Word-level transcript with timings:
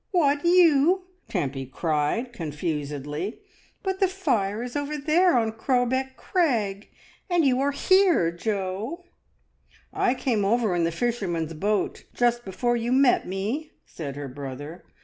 "What, 0.09 0.41
youl" 0.43 1.03
Tempy 1.29 1.67
cried 1.67 2.33
confusedly. 2.33 3.39
"But 3.83 3.99
the 3.99 4.07
fire 4.07 4.63
is 4.63 4.75
over 4.75 4.97
there 4.97 5.37
on 5.37 5.51
Crowbeck 5.51 6.17
Crag, 6.17 6.89
and 7.29 7.45
you 7.45 7.59
are 7.61 7.69
here, 7.69 8.31
Jo." 8.31 9.05
"I 9.93 10.15
came 10.15 10.43
over 10.43 10.73
in 10.75 10.85
the 10.85 10.91
fisherman's 10.91 11.53
boat 11.53 12.05
just 12.15 12.43
before 12.45 12.75
you 12.75 12.91
met 12.91 13.27
me," 13.27 13.73
said 13.85 14.15
her 14.15 14.27
brother. 14.27 14.83